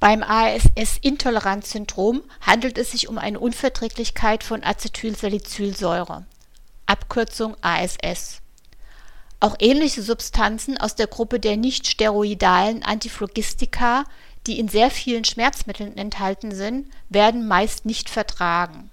Beim 0.00 0.22
ASS-Intoleranzsyndrom 0.22 2.22
handelt 2.40 2.78
es 2.78 2.92
sich 2.92 3.08
um 3.08 3.18
eine 3.18 3.40
Unverträglichkeit 3.40 4.44
von 4.44 4.62
Acetylsalicylsäure 4.62 6.24
(Abkürzung 6.86 7.56
ASS). 7.62 8.40
Auch 9.40 9.56
ähnliche 9.58 10.02
Substanzen 10.02 10.78
aus 10.78 10.94
der 10.94 11.08
Gruppe 11.08 11.40
der 11.40 11.56
nichtsteroidalen 11.56 12.84
Antiphlogistika, 12.84 14.04
die 14.46 14.60
in 14.60 14.68
sehr 14.68 14.92
vielen 14.92 15.24
Schmerzmitteln 15.24 15.96
enthalten 15.96 16.54
sind, 16.54 16.88
werden 17.08 17.48
meist 17.48 17.84
nicht 17.84 18.08
vertragen. 18.08 18.92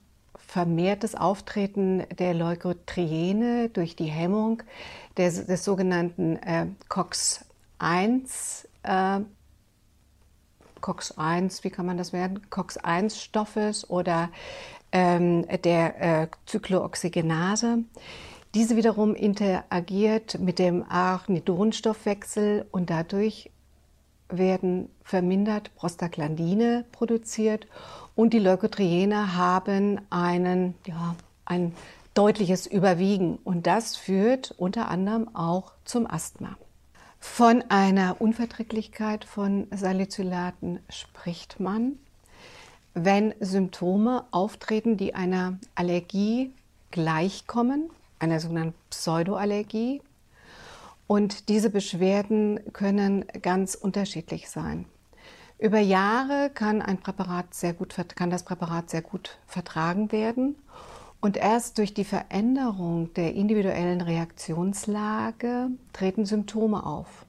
vermehrtes 0.48 1.14
Auftreten 1.14 2.04
der 2.18 2.32
Leukotriene 2.32 3.68
durch 3.68 3.96
die 3.96 4.06
Hemmung 4.06 4.62
des, 5.18 5.46
des 5.46 5.62
sogenannten 5.62 6.36
äh, 6.36 6.66
COX-1, 6.88 8.64
äh, 8.82 9.20
COX-1, 10.80 11.64
wie 11.64 11.70
kann 11.70 11.84
man 11.84 11.98
das 11.98 12.14
werden? 12.14 12.48
COX-1-Stoffes 12.48 13.90
oder 13.90 14.30
ähm, 14.90 15.44
der 15.64 16.22
äh, 16.22 16.28
Zyklooxygenase. 16.46 17.80
Diese 18.54 18.76
wiederum 18.76 19.14
interagiert 19.14 20.38
mit 20.38 20.58
dem 20.58 20.82
Arachidonstoffwechsel 20.88 22.66
und 22.70 22.88
dadurch 22.88 23.50
werden 24.28 24.90
vermindert 25.02 25.74
Prostaglandine 25.74 26.84
produziert 26.92 27.66
und 28.14 28.32
die 28.32 28.38
Leukotriene 28.38 29.36
haben 29.36 30.00
einen, 30.10 30.74
ja, 30.86 31.14
ein 31.44 31.74
deutliches 32.14 32.66
Überwiegen 32.66 33.38
und 33.44 33.66
das 33.66 33.96
führt 33.96 34.54
unter 34.58 34.88
anderem 34.88 35.34
auch 35.34 35.72
zum 35.84 36.10
Asthma. 36.10 36.56
Von 37.20 37.64
einer 37.68 38.20
Unverträglichkeit 38.20 39.24
von 39.24 39.66
Salicylaten 39.70 40.80
spricht 40.88 41.60
man, 41.60 41.98
wenn 42.94 43.34
Symptome 43.40 44.24
auftreten, 44.30 44.96
die 44.96 45.14
einer 45.14 45.58
Allergie 45.74 46.52
gleichkommen, 46.90 47.90
einer 48.18 48.40
sogenannten 48.40 48.74
Pseudoallergie, 48.90 50.00
und 51.08 51.48
diese 51.48 51.70
Beschwerden 51.70 52.60
können 52.72 53.24
ganz 53.42 53.74
unterschiedlich 53.74 54.48
sein. 54.48 54.84
Über 55.58 55.80
Jahre 55.80 56.50
kann 56.54 56.82
ein 56.82 56.98
Präparat 56.98 57.52
sehr 57.52 57.72
gut, 57.72 57.96
kann 58.14 58.30
das 58.30 58.44
Präparat 58.44 58.90
sehr 58.90 59.02
gut 59.02 59.38
vertragen 59.46 60.12
werden. 60.12 60.54
Und 61.20 61.36
erst 61.36 61.78
durch 61.78 61.94
die 61.94 62.04
Veränderung 62.04 63.12
der 63.14 63.34
individuellen 63.34 64.00
Reaktionslage 64.02 65.70
treten 65.92 66.26
Symptome 66.26 66.86
auf. 66.86 67.26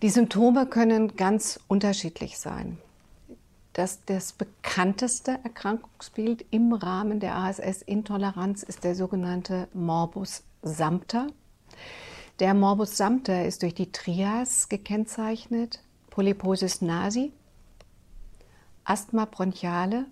Die 0.00 0.08
Symptome 0.08 0.64
können 0.64 1.16
ganz 1.16 1.60
unterschiedlich 1.68 2.38
sein. 2.38 2.78
Das, 3.74 4.04
das 4.06 4.32
bekannteste 4.32 5.32
Erkrankungsbild 5.42 6.46
im 6.50 6.72
Rahmen 6.72 7.18
der 7.18 7.34
ASS-Intoleranz 7.34 8.62
ist 8.62 8.84
der 8.84 8.94
sogenannte 8.94 9.68
Morbus 9.74 10.44
Samter. 10.62 11.26
Der 12.40 12.52
Morbus 12.52 12.96
Samter 12.96 13.44
ist 13.44 13.62
durch 13.62 13.74
die 13.74 13.92
Trias 13.92 14.68
gekennzeichnet, 14.68 15.78
Polyposis 16.10 16.82
nasi, 16.82 17.32
Asthma 18.82 19.24
bronchiale 19.24 20.06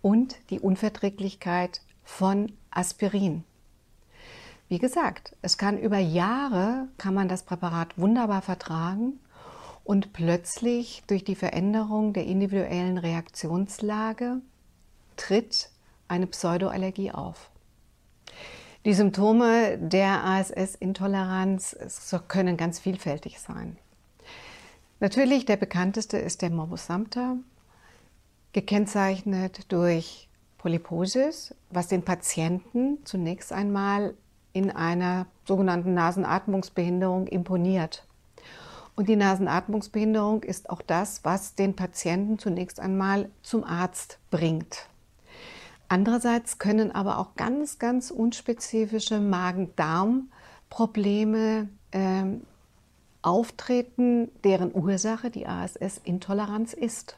und 0.00 0.36
die 0.48 0.58
Unverträglichkeit 0.58 1.82
von 2.02 2.50
Aspirin. 2.70 3.44
Wie 4.70 4.78
gesagt, 4.78 5.36
es 5.42 5.58
kann 5.58 5.78
über 5.78 5.98
Jahre 5.98 6.88
kann 6.96 7.12
man 7.12 7.28
das 7.28 7.42
Präparat 7.42 7.98
wunderbar 7.98 8.40
vertragen 8.40 9.20
und 9.84 10.14
plötzlich 10.14 11.02
durch 11.06 11.24
die 11.24 11.36
Veränderung 11.36 12.14
der 12.14 12.24
individuellen 12.24 12.96
Reaktionslage 12.96 14.40
tritt 15.16 15.68
eine 16.08 16.26
Pseudoallergie 16.26 17.12
auf. 17.12 17.50
Die 18.86 18.94
Symptome 18.94 19.78
der 19.78 20.24
ASS-Intoleranz 20.24 21.76
können 22.28 22.56
ganz 22.56 22.78
vielfältig 22.78 23.40
sein. 23.40 23.78
Natürlich 25.00 25.44
der 25.44 25.56
bekannteste 25.56 26.18
ist 26.18 26.40
der 26.40 26.50
Morbus 26.50 26.86
Samter, 26.86 27.36
gekennzeichnet 28.52 29.72
durch 29.72 30.28
Polyposis, 30.58 31.52
was 31.68 31.88
den 31.88 32.04
Patienten 32.04 32.98
zunächst 33.04 33.52
einmal 33.52 34.14
in 34.52 34.70
einer 34.70 35.26
sogenannten 35.48 35.92
Nasenatmungsbehinderung 35.92 37.26
imponiert. 37.26 38.06
Und 38.94 39.08
die 39.08 39.16
Nasenatmungsbehinderung 39.16 40.44
ist 40.44 40.70
auch 40.70 40.80
das, 40.80 41.24
was 41.24 41.56
den 41.56 41.74
Patienten 41.74 42.38
zunächst 42.38 42.78
einmal 42.78 43.30
zum 43.42 43.64
Arzt 43.64 44.20
bringt. 44.30 44.86
Andererseits 45.88 46.58
können 46.58 46.92
aber 46.92 47.18
auch 47.18 47.34
ganz, 47.36 47.78
ganz 47.78 48.10
unspezifische 48.10 49.20
Magen-Darm-Probleme 49.20 51.68
ähm, 51.92 52.42
auftreten, 53.22 54.30
deren 54.44 54.74
Ursache 54.74 55.30
die 55.30 55.46
ASS-Intoleranz 55.46 56.72
ist. 56.72 57.16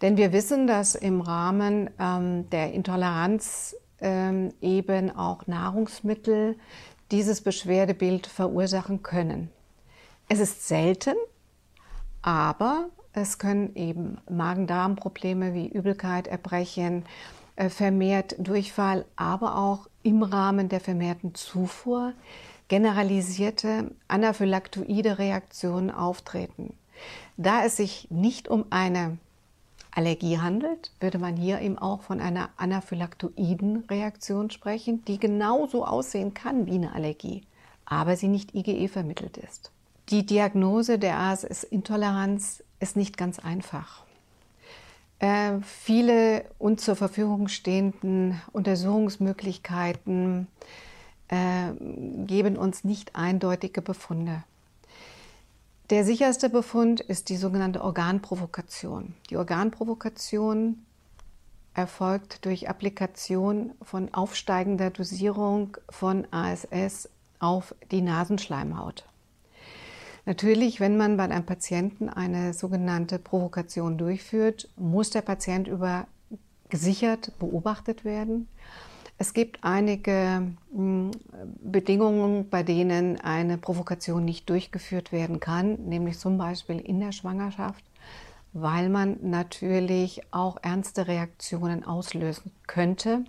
Denn 0.00 0.16
wir 0.16 0.32
wissen, 0.32 0.66
dass 0.66 0.94
im 0.94 1.20
Rahmen 1.20 1.90
ähm, 1.98 2.48
der 2.50 2.72
Intoleranz 2.72 3.76
ähm, 4.00 4.54
eben 4.60 5.14
auch 5.14 5.46
Nahrungsmittel 5.46 6.56
dieses 7.10 7.42
Beschwerdebild 7.42 8.26
verursachen 8.26 9.02
können. 9.02 9.50
Es 10.28 10.40
ist 10.40 10.66
selten, 10.66 11.14
aber 12.22 12.88
es 13.12 13.38
können 13.38 13.76
eben 13.76 14.18
Magen-Darm-Probleme 14.30 15.52
wie 15.54 15.68
Übelkeit, 15.68 16.26
Erbrechen, 16.26 17.04
vermehrt 17.56 18.34
Durchfall, 18.38 19.04
aber 19.16 19.56
auch 19.56 19.88
im 20.02 20.22
Rahmen 20.22 20.68
der 20.68 20.80
vermehrten 20.80 21.34
Zufuhr 21.34 22.12
generalisierte 22.68 23.90
anaphylaktoide 24.08 25.18
Reaktionen 25.18 25.90
auftreten. 25.90 26.74
Da 27.36 27.64
es 27.64 27.76
sich 27.76 28.08
nicht 28.10 28.48
um 28.48 28.64
eine 28.70 29.18
Allergie 29.90 30.38
handelt, 30.38 30.90
würde 31.00 31.18
man 31.18 31.36
hier 31.36 31.60
eben 31.60 31.76
auch 31.76 32.02
von 32.02 32.20
einer 32.20 32.48
anaphylaktoiden 32.56 33.84
Reaktion 33.90 34.50
sprechen, 34.50 35.04
die 35.04 35.18
genauso 35.18 35.84
aussehen 35.84 36.32
kann 36.32 36.66
wie 36.66 36.76
eine 36.76 36.94
Allergie, 36.94 37.42
aber 37.84 38.16
sie 38.16 38.28
nicht 38.28 38.54
IgE 38.54 38.88
vermittelt 38.88 39.36
ist. 39.36 39.70
Die 40.08 40.24
Diagnose 40.24 40.98
der 40.98 41.18
ASS-Intoleranz 41.18 42.64
ist 42.80 42.96
nicht 42.96 43.16
ganz 43.16 43.38
einfach. 43.38 44.04
Äh, 45.22 45.60
viele 45.62 46.44
uns 46.58 46.84
zur 46.84 46.96
Verfügung 46.96 47.46
stehenden 47.46 48.40
Untersuchungsmöglichkeiten 48.50 50.48
äh, 51.28 51.70
geben 52.26 52.56
uns 52.56 52.82
nicht 52.82 53.14
eindeutige 53.14 53.82
Befunde. 53.82 54.42
Der 55.90 56.04
sicherste 56.04 56.50
Befund 56.50 57.00
ist 57.00 57.28
die 57.28 57.36
sogenannte 57.36 57.84
Organprovokation. 57.84 59.14
Die 59.30 59.36
Organprovokation 59.36 60.84
erfolgt 61.72 62.44
durch 62.44 62.68
Applikation 62.68 63.74
von 63.80 64.12
aufsteigender 64.12 64.90
Dosierung 64.90 65.76
von 65.88 66.26
ASS 66.32 67.08
auf 67.38 67.76
die 67.92 68.02
Nasenschleimhaut. 68.02 69.04
Natürlich, 70.24 70.78
wenn 70.78 70.96
man 70.96 71.16
bei 71.16 71.24
einem 71.24 71.44
Patienten 71.44 72.08
eine 72.08 72.54
sogenannte 72.54 73.18
Provokation 73.18 73.98
durchführt, 73.98 74.68
muss 74.76 75.10
der 75.10 75.22
Patient 75.22 75.66
über 75.66 76.06
gesichert 76.68 77.32
beobachtet 77.38 78.04
werden. 78.04 78.48
Es 79.18 79.34
gibt 79.34 79.62
einige 79.62 80.54
hm, 80.72 81.10
Bedingungen, 81.62 82.48
bei 82.48 82.62
denen 82.62 83.20
eine 83.20 83.58
Provokation 83.58 84.24
nicht 84.24 84.48
durchgeführt 84.48 85.12
werden 85.12 85.38
kann, 85.38 85.74
nämlich 85.86 86.18
zum 86.18 86.38
Beispiel 86.38 86.78
in 86.78 86.98
der 86.98 87.12
Schwangerschaft, 87.12 87.84
weil 88.52 88.88
man 88.88 89.18
natürlich 89.22 90.22
auch 90.30 90.56
ernste 90.62 91.08
Reaktionen 91.08 91.84
auslösen 91.84 92.52
könnte. 92.66 93.24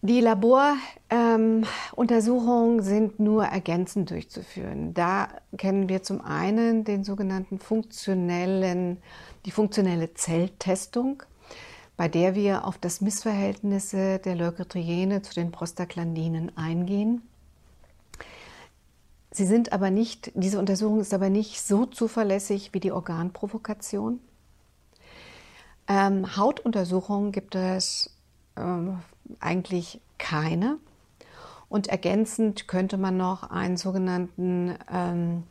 Die 0.00 0.20
Laboruntersuchungen 0.20 2.78
ähm, 2.78 2.84
sind 2.84 3.18
nur 3.18 3.46
ergänzend 3.46 4.10
durchzuführen. 4.10 4.94
Da 4.94 5.26
kennen 5.56 5.88
wir 5.88 6.04
zum 6.04 6.20
einen 6.20 6.84
den 6.84 7.02
sogenannten 7.02 7.58
funktionellen, 7.58 8.98
die 9.44 9.50
funktionelle 9.50 10.14
Zelltestung, 10.14 11.24
bei 11.96 12.06
der 12.06 12.36
wir 12.36 12.64
auf 12.64 12.78
das 12.78 13.00
Missverhältnisse 13.00 14.20
der 14.20 14.36
Leukotriene 14.36 15.22
zu 15.22 15.34
den 15.34 15.50
Prostaglandinen 15.50 16.56
eingehen. 16.56 17.22
Sie 19.32 19.46
sind 19.46 19.72
aber 19.72 19.90
nicht, 19.90 20.30
diese 20.36 20.60
Untersuchung 20.60 21.00
ist 21.00 21.12
aber 21.12 21.28
nicht 21.28 21.60
so 21.60 21.86
zuverlässig 21.86 22.72
wie 22.72 22.80
die 22.80 22.92
Organprovokation. 22.92 24.20
Ähm, 25.88 26.36
Hautuntersuchungen 26.36 27.32
gibt 27.32 27.56
es 27.56 28.16
ähm, 28.56 29.00
eigentlich 29.40 30.00
keine. 30.18 30.78
Und 31.68 31.88
ergänzend 31.88 32.68
könnte 32.68 32.96
man 32.96 33.16
noch 33.16 33.50
einen 33.50 33.76
sogenannten 33.76 34.76
ähm, 34.90 35.42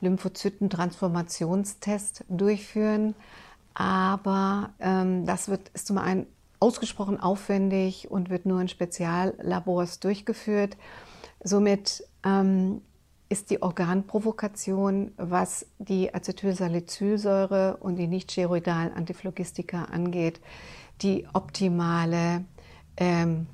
Lymphozytentransformationstest 0.00 2.24
durchführen. 2.28 3.14
Aber 3.74 4.70
ähm, 4.80 5.24
das 5.26 5.48
wird, 5.48 5.68
ist 5.70 5.86
zum 5.86 5.98
einen 5.98 6.26
ausgesprochen 6.60 7.20
aufwendig 7.20 8.10
und 8.10 8.30
wird 8.30 8.46
nur 8.46 8.60
in 8.60 8.68
Speziallabors 8.68 10.00
durchgeführt. 10.00 10.76
Somit 11.42 12.04
ähm, 12.24 12.80
ist 13.28 13.50
die 13.50 13.60
Organprovokation, 13.62 15.12
was 15.16 15.66
die 15.78 16.14
Acetylsalicylsäure 16.14 17.78
und 17.78 17.96
die 17.96 18.06
nicht-steroidalen 18.06 18.92
Antiphlogistika 18.92 19.86
angeht, 19.86 20.40
die 21.02 21.26
optimale 21.32 22.44
ähm, 22.96 23.46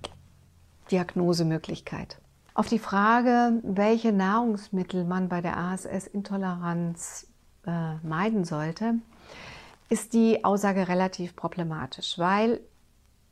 Diagnosemöglichkeit. 0.90 2.18
Auf 2.54 2.68
die 2.68 2.78
Frage, 2.78 3.60
welche 3.62 4.12
Nahrungsmittel 4.12 5.04
man 5.04 5.28
bei 5.28 5.40
der 5.40 5.56
ASS-Intoleranz 5.56 7.26
äh, 7.66 7.94
meiden 8.02 8.44
sollte, 8.44 8.96
ist 9.88 10.12
die 10.12 10.44
Aussage 10.44 10.88
relativ 10.88 11.34
problematisch, 11.34 12.18
weil 12.18 12.60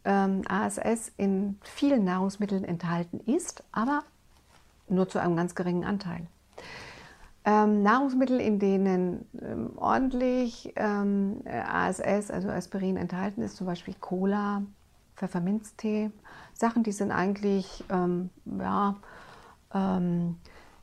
ähm, 0.04 0.42
ASS 0.48 1.12
in 1.16 1.58
vielen 1.62 2.04
Nahrungsmitteln 2.04 2.64
enthalten 2.64 3.20
ist, 3.20 3.62
aber 3.72 4.02
nur 4.88 5.08
zu 5.08 5.18
einem 5.18 5.36
ganz 5.36 5.54
geringen 5.54 5.84
Anteil. 5.84 6.26
Ähm, 7.44 7.82
Nahrungsmittel, 7.82 8.40
in 8.40 8.58
denen 8.58 9.26
ähm, 9.40 9.72
ordentlich 9.76 10.72
ähm, 10.76 11.42
ASS, 11.46 12.30
also 12.30 12.48
Aspirin, 12.48 12.96
enthalten 12.96 13.42
ist, 13.42 13.56
zum 13.56 13.66
Beispiel 13.66 13.94
Cola, 13.98 14.62
Pfefferminztee, 15.20 16.10
Sachen, 16.54 16.82
die 16.82 16.92
sind 16.92 17.12
eigentlich, 17.12 17.84
ähm, 17.90 18.30
ja, 18.58 18.96
ähm, 19.74 20.36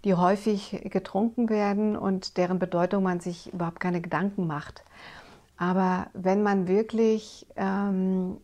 die 0.04 0.14
häufig 0.14 0.88
getrunken 0.92 1.50
werden 1.50 1.98
und 1.98 2.38
deren 2.38 2.60
Bedeutung 2.60 3.04
man 3.04 3.20
sich 3.20 3.52
überhaupt 3.52 3.80
keine 3.80 4.00
Gedanken 4.00 4.46
macht. 4.46 4.84
Aber 5.58 6.08
wenn 6.14 6.44
man 6.44 6.68
wirklich 6.68 7.48
ähm, 7.56 8.38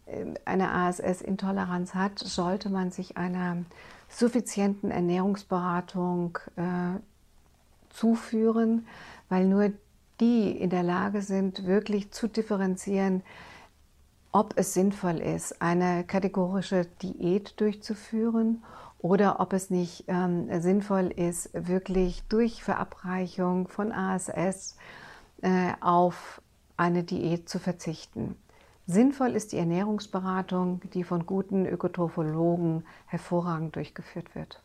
eine 0.45 0.71
ASS-Intoleranz 0.71 1.93
hat, 1.93 2.17
sollte 2.17 2.69
man 2.69 2.89
sich 2.89 3.17
einer 3.17 3.57
suffizienten 4.09 4.89
Ernährungsberatung 4.89 6.39
äh, 6.55 6.99
zuführen, 7.91 8.87
weil 9.29 9.45
nur 9.45 9.71
die 10.19 10.51
in 10.51 10.71
der 10.71 10.83
Lage 10.83 11.21
sind, 11.21 11.67
wirklich 11.67 12.11
zu 12.11 12.27
differenzieren, 12.27 13.21
ob 14.33 14.55
es 14.57 14.73
sinnvoll 14.73 15.19
ist, 15.19 15.61
eine 15.61 16.03
kategorische 16.03 16.85
Diät 17.01 17.59
durchzuführen 17.61 18.63
oder 18.97 19.39
ob 19.39 19.53
es 19.53 19.69
nicht 19.69 20.05
ähm, 20.07 20.49
sinnvoll 20.59 21.13
ist, 21.15 21.51
wirklich 21.53 22.23
durch 22.29 22.63
Verabreichung 22.63 23.67
von 23.67 23.91
ASS 23.91 24.75
äh, 25.41 25.73
auf 25.81 26.41
eine 26.77 27.03
Diät 27.03 27.47
zu 27.47 27.59
verzichten. 27.59 28.35
Sinnvoll 28.87 29.35
ist 29.35 29.53
die 29.53 29.57
Ernährungsberatung, 29.57 30.81
die 30.93 31.03
von 31.03 31.25
guten 31.25 31.65
Ökotrophologen 31.65 32.85
hervorragend 33.05 33.75
durchgeführt 33.75 34.33
wird. 34.35 34.61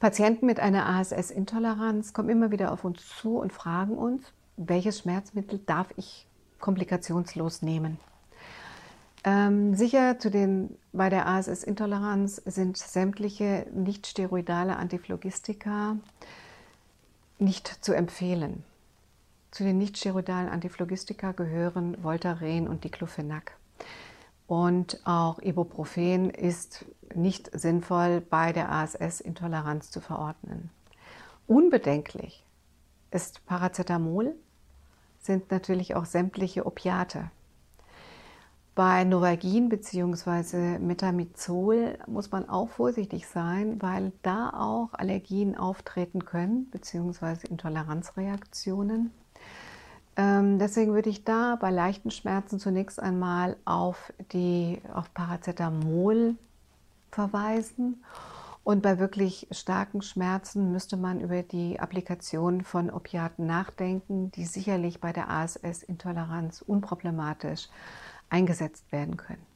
Patienten 0.00 0.46
mit 0.46 0.60
einer 0.60 0.86
ASS-Intoleranz 0.86 2.14
kommen 2.14 2.30
immer 2.30 2.50
wieder 2.50 2.72
auf 2.72 2.84
uns 2.84 3.06
zu 3.06 3.38
und 3.38 3.52
fragen 3.52 3.96
uns, 3.96 4.32
welches 4.56 5.00
Schmerzmittel 5.00 5.58
darf 5.58 5.88
ich 5.96 6.25
komplikationslos 6.60 7.62
nehmen. 7.62 7.98
Ähm, 9.24 9.74
sicher 9.74 10.18
zu 10.20 10.30
den, 10.30 10.78
bei 10.92 11.10
der 11.10 11.26
ASS-Intoleranz 11.26 12.36
sind 12.44 12.76
sämtliche 12.76 13.66
nicht-steroidale 13.74 14.76
Antiphlogistika 14.76 15.96
nicht 17.38 17.66
zu 17.84 17.92
empfehlen. 17.92 18.62
Zu 19.50 19.64
den 19.64 19.78
nicht-steroidalen 19.78 20.48
Antiphlogistika 20.48 21.32
gehören 21.32 22.02
Voltaren 22.02 22.68
und 22.68 22.84
Diclofenac. 22.84 23.56
Und 24.46 25.00
auch 25.04 25.40
Ibuprofen 25.40 26.30
ist 26.30 26.84
nicht 27.14 27.50
sinnvoll 27.58 28.20
bei 28.20 28.52
der 28.52 28.70
ASS-Intoleranz 28.70 29.90
zu 29.90 30.00
verordnen. 30.00 30.70
Unbedenklich 31.48 32.44
ist 33.10 33.44
Paracetamol 33.46 34.36
sind 35.26 35.50
natürlich 35.50 35.94
auch 35.94 36.04
sämtliche 36.06 36.66
Opiate. 36.66 37.30
Bei 38.74 39.04
Novagin 39.04 39.70
bzw. 39.70 40.78
Metamizol 40.78 41.98
muss 42.06 42.30
man 42.30 42.48
auch 42.48 42.68
vorsichtig 42.68 43.26
sein, 43.26 43.80
weil 43.80 44.12
da 44.22 44.50
auch 44.50 44.92
Allergien 44.92 45.56
auftreten 45.56 46.26
können 46.26 46.66
bzw. 46.66 47.46
Intoleranzreaktionen. 47.48 49.12
Ähm, 50.16 50.58
deswegen 50.58 50.92
würde 50.92 51.10
ich 51.10 51.24
da 51.24 51.56
bei 51.56 51.70
leichten 51.70 52.10
Schmerzen 52.10 52.58
zunächst 52.58 53.00
einmal 53.00 53.56
auf, 53.64 54.12
die, 54.32 54.80
auf 54.92 55.12
Paracetamol 55.14 56.36
verweisen 57.10 58.02
und 58.66 58.82
bei 58.82 58.98
wirklich 58.98 59.46
starken 59.52 60.02
Schmerzen 60.02 60.72
müsste 60.72 60.96
man 60.96 61.20
über 61.20 61.44
die 61.44 61.78
Applikation 61.78 62.64
von 62.64 62.90
Opiaten 62.90 63.46
nachdenken, 63.46 64.32
die 64.32 64.44
sicherlich 64.44 65.00
bei 65.00 65.12
der 65.12 65.30
ASS-Intoleranz 65.30 66.62
unproblematisch 66.62 67.68
eingesetzt 68.28 68.90
werden 68.90 69.16
können. 69.16 69.46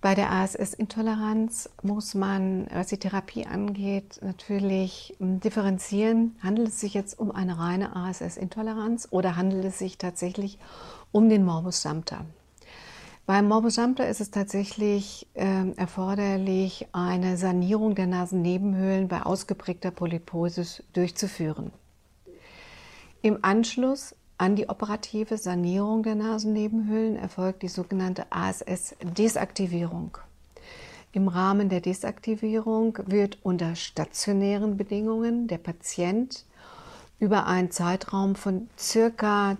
Bei 0.00 0.16
der 0.16 0.32
ASS-Intoleranz 0.32 1.70
muss 1.84 2.16
man, 2.16 2.66
was 2.72 2.88
die 2.88 2.98
Therapie 2.98 3.46
angeht, 3.46 4.18
natürlich 4.20 5.14
hm, 5.20 5.38
differenzieren. 5.38 6.34
Handelt 6.42 6.70
es 6.70 6.80
sich 6.80 6.94
jetzt 6.94 7.20
um 7.20 7.30
eine 7.30 7.56
reine 7.60 7.94
ASS-Intoleranz 7.94 9.06
oder 9.12 9.36
handelt 9.36 9.64
es 9.64 9.78
sich 9.78 9.96
tatsächlich 9.96 10.58
um 11.12 11.28
den 11.28 11.44
Morbus 11.44 11.82
Samter? 11.82 12.24
Beim 13.28 13.46
Morbus 13.46 13.74
Samter 13.74 14.08
ist 14.08 14.22
es 14.22 14.30
tatsächlich 14.30 15.26
äh, 15.34 15.70
erforderlich, 15.76 16.86
eine 16.92 17.36
Sanierung 17.36 17.94
der 17.94 18.06
Nasennebenhöhlen 18.06 19.06
bei 19.06 19.20
ausgeprägter 19.20 19.90
Polyposis 19.90 20.82
durchzuführen. 20.94 21.70
Im 23.20 23.40
Anschluss 23.42 24.14
an 24.38 24.56
die 24.56 24.70
operative 24.70 25.36
Sanierung 25.36 26.04
der 26.04 26.14
Nasennebenhöhlen 26.14 27.16
erfolgt 27.16 27.62
die 27.62 27.68
sogenannte 27.68 28.24
ASS-Desaktivierung. 28.30 30.16
Im 31.12 31.28
Rahmen 31.28 31.68
der 31.68 31.82
Desaktivierung 31.82 32.98
wird 33.04 33.40
unter 33.42 33.76
stationären 33.76 34.78
Bedingungen 34.78 35.48
der 35.48 35.58
Patient 35.58 36.46
über 37.18 37.46
einen 37.46 37.70
Zeitraum 37.72 38.36
von 38.36 38.70
circa 38.78 39.58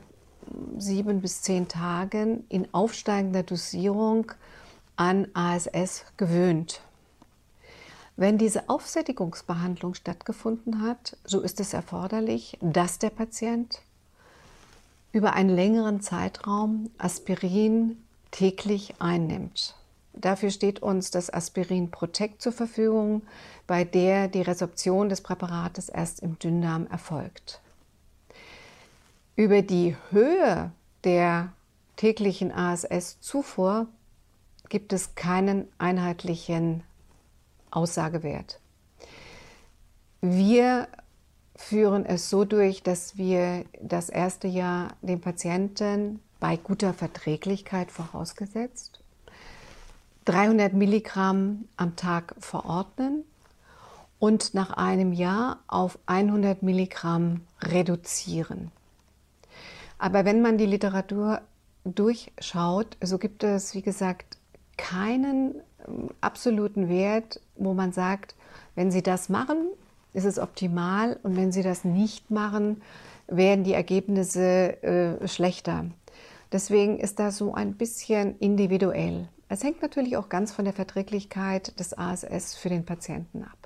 sieben 0.78 1.20
bis 1.20 1.42
zehn 1.42 1.68
Tagen 1.68 2.44
in 2.48 2.72
aufsteigender 2.72 3.42
Dosierung 3.42 4.32
an 4.96 5.28
ASS 5.34 6.04
gewöhnt. 6.16 6.82
Wenn 8.16 8.36
diese 8.36 8.68
Aufsättigungsbehandlung 8.68 9.94
stattgefunden 9.94 10.82
hat, 10.82 11.16
so 11.24 11.40
ist 11.40 11.60
es 11.60 11.72
erforderlich, 11.72 12.58
dass 12.60 12.98
der 12.98 13.10
Patient 13.10 13.80
über 15.12 15.34
einen 15.34 15.50
längeren 15.50 16.00
Zeitraum 16.00 16.90
Aspirin 16.98 17.96
täglich 18.32 18.94
einnimmt. 18.98 19.76
Dafür 20.14 20.50
steht 20.50 20.82
uns 20.82 21.12
das 21.12 21.32
Aspirin 21.32 21.92
Protect 21.92 22.42
zur 22.42 22.52
Verfügung, 22.52 23.22
bei 23.68 23.84
der 23.84 24.26
die 24.26 24.42
Resorption 24.42 25.08
des 25.08 25.20
Präparates 25.20 25.88
erst 25.88 26.20
im 26.20 26.38
Dünndarm 26.40 26.88
erfolgt. 26.88 27.60
Über 29.38 29.62
die 29.62 29.94
Höhe 30.10 30.72
der 31.04 31.52
täglichen 31.94 32.50
ASS-Zufuhr 32.50 33.86
gibt 34.68 34.92
es 34.92 35.14
keinen 35.14 35.68
einheitlichen 35.78 36.82
Aussagewert. 37.70 38.58
Wir 40.20 40.88
führen 41.54 42.04
es 42.04 42.28
so 42.28 42.44
durch, 42.44 42.82
dass 42.82 43.16
wir 43.16 43.64
das 43.80 44.08
erste 44.08 44.48
Jahr 44.48 44.96
den 45.02 45.20
Patienten 45.20 46.18
bei 46.40 46.56
guter 46.56 46.92
Verträglichkeit 46.92 47.92
vorausgesetzt 47.92 48.98
300 50.24 50.72
Milligramm 50.72 51.68
am 51.76 51.94
Tag 51.94 52.34
verordnen 52.40 53.22
und 54.18 54.54
nach 54.54 54.72
einem 54.72 55.12
Jahr 55.12 55.60
auf 55.68 55.96
100 56.06 56.64
Milligramm 56.64 57.42
reduzieren. 57.62 58.72
Aber 59.98 60.24
wenn 60.24 60.40
man 60.40 60.58
die 60.58 60.66
Literatur 60.66 61.40
durchschaut, 61.84 62.96
so 63.02 63.18
gibt 63.18 63.44
es, 63.44 63.74
wie 63.74 63.82
gesagt, 63.82 64.38
keinen 64.76 65.56
ähm, 65.86 66.10
absoluten 66.20 66.88
Wert, 66.88 67.40
wo 67.56 67.74
man 67.74 67.92
sagt, 67.92 68.34
wenn 68.74 68.90
Sie 68.90 69.02
das 69.02 69.28
machen, 69.28 69.68
ist 70.12 70.24
es 70.24 70.38
optimal 70.38 71.18
und 71.22 71.36
wenn 71.36 71.52
Sie 71.52 71.62
das 71.62 71.84
nicht 71.84 72.30
machen, 72.30 72.80
werden 73.26 73.64
die 73.64 73.74
Ergebnisse 73.74 74.82
äh, 74.82 75.28
schlechter. 75.28 75.86
Deswegen 76.52 76.98
ist 76.98 77.18
das 77.18 77.36
so 77.36 77.52
ein 77.52 77.74
bisschen 77.74 78.38
individuell. 78.38 79.28
Es 79.50 79.62
hängt 79.64 79.82
natürlich 79.82 80.16
auch 80.16 80.28
ganz 80.28 80.52
von 80.52 80.64
der 80.64 80.74
Verträglichkeit 80.74 81.78
des 81.78 81.96
ASS 81.96 82.54
für 82.54 82.68
den 82.68 82.86
Patienten 82.86 83.42
ab. 83.42 83.57